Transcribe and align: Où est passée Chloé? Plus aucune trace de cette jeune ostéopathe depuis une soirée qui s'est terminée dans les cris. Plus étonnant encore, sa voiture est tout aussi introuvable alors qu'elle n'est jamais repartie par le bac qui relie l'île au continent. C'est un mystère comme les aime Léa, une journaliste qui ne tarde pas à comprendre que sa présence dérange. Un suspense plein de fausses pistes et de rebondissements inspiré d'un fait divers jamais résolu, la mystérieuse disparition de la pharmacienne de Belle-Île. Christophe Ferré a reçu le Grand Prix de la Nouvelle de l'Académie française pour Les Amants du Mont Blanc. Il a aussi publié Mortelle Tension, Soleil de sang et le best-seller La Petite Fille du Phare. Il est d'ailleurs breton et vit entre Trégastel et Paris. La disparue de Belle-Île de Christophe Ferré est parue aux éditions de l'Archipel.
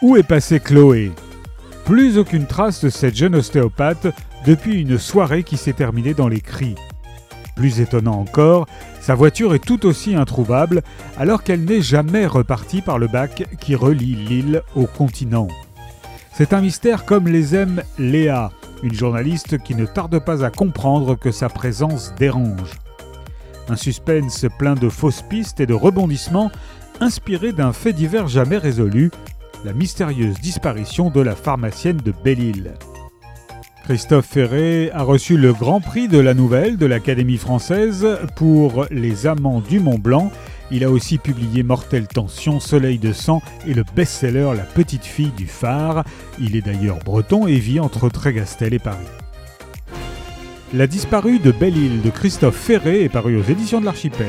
Où 0.00 0.16
est 0.16 0.22
passée 0.22 0.60
Chloé? 0.60 1.10
Plus 1.84 2.18
aucune 2.18 2.46
trace 2.46 2.84
de 2.84 2.88
cette 2.88 3.16
jeune 3.16 3.34
ostéopathe 3.34 4.06
depuis 4.46 4.80
une 4.80 4.96
soirée 4.96 5.42
qui 5.42 5.56
s'est 5.56 5.72
terminée 5.72 6.14
dans 6.14 6.28
les 6.28 6.40
cris. 6.40 6.76
Plus 7.56 7.80
étonnant 7.80 8.20
encore, 8.20 8.68
sa 9.00 9.16
voiture 9.16 9.56
est 9.56 9.64
tout 9.64 9.86
aussi 9.86 10.14
introuvable 10.14 10.82
alors 11.18 11.42
qu'elle 11.42 11.64
n'est 11.64 11.82
jamais 11.82 12.26
repartie 12.26 12.80
par 12.80 13.00
le 13.00 13.08
bac 13.08 13.48
qui 13.58 13.74
relie 13.74 14.14
l'île 14.14 14.62
au 14.76 14.86
continent. 14.86 15.48
C'est 16.32 16.52
un 16.52 16.60
mystère 16.60 17.04
comme 17.04 17.26
les 17.26 17.56
aime 17.56 17.82
Léa, 17.98 18.52
une 18.84 18.94
journaliste 18.94 19.58
qui 19.58 19.74
ne 19.74 19.84
tarde 19.84 20.20
pas 20.20 20.44
à 20.44 20.50
comprendre 20.50 21.16
que 21.16 21.32
sa 21.32 21.48
présence 21.48 22.14
dérange. 22.16 22.78
Un 23.68 23.74
suspense 23.74 24.46
plein 24.60 24.76
de 24.76 24.88
fausses 24.88 25.24
pistes 25.28 25.58
et 25.58 25.66
de 25.66 25.74
rebondissements 25.74 26.52
inspiré 27.00 27.52
d'un 27.52 27.72
fait 27.72 27.92
divers 27.92 28.28
jamais 28.28 28.58
résolu, 28.58 29.10
la 29.64 29.72
mystérieuse 29.72 30.40
disparition 30.40 31.10
de 31.10 31.20
la 31.20 31.34
pharmacienne 31.34 31.98
de 31.98 32.12
Belle-Île. 32.24 32.74
Christophe 33.84 34.26
Ferré 34.26 34.90
a 34.92 35.02
reçu 35.02 35.38
le 35.38 35.52
Grand 35.52 35.80
Prix 35.80 36.08
de 36.08 36.18
la 36.18 36.34
Nouvelle 36.34 36.76
de 36.76 36.86
l'Académie 36.86 37.38
française 37.38 38.06
pour 38.36 38.86
Les 38.90 39.26
Amants 39.26 39.60
du 39.60 39.80
Mont 39.80 39.98
Blanc. 39.98 40.30
Il 40.70 40.84
a 40.84 40.90
aussi 40.90 41.16
publié 41.16 41.62
Mortelle 41.62 42.06
Tension, 42.06 42.60
Soleil 42.60 42.98
de 42.98 43.14
sang 43.14 43.40
et 43.66 43.72
le 43.72 43.84
best-seller 43.96 44.50
La 44.54 44.64
Petite 44.64 45.06
Fille 45.06 45.32
du 45.36 45.46
Phare. 45.46 46.04
Il 46.38 46.54
est 46.54 46.60
d'ailleurs 46.60 46.98
breton 46.98 47.46
et 47.46 47.58
vit 47.58 47.80
entre 47.80 48.10
Trégastel 48.10 48.74
et 48.74 48.78
Paris. 48.78 48.98
La 50.74 50.86
disparue 50.86 51.38
de 51.38 51.50
Belle-Île 51.50 52.02
de 52.02 52.10
Christophe 52.10 52.56
Ferré 52.56 53.04
est 53.04 53.08
parue 53.08 53.38
aux 53.38 53.42
éditions 53.42 53.80
de 53.80 53.86
l'Archipel. 53.86 54.26